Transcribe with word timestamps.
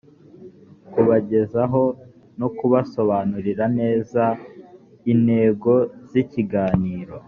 kubagezaho 0.93 1.83
no 2.39 2.47
kubasobanurira 2.57 3.65
neza 3.79 4.23
intego 5.11 5.71
z 6.09 6.11
ikiganiro 6.23 7.15